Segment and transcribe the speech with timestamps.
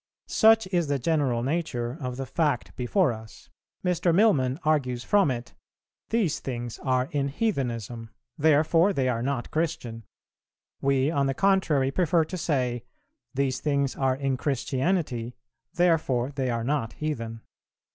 [0.29, 3.51] Such is the general nature of the fact before us;
[3.85, 4.11] Mr.
[4.11, 5.53] Milman argues from it,
[6.09, 10.01] 'These things are in heathenism, therefore they are not Christian:'
[10.81, 12.83] we, on the contrary, prefer to say,
[13.35, 15.35] 'these things are in Christianity,
[15.75, 17.41] therefore they are not heathen.'